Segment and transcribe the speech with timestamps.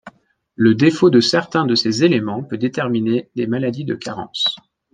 [0.55, 4.55] Le défaut de certains de ces éléments peut déterminer des maladies de carence.